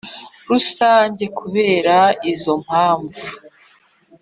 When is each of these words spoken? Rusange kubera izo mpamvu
Rusange 0.49 1.25
kubera 1.39 1.97
izo 2.31 2.53
mpamvu 2.63 3.25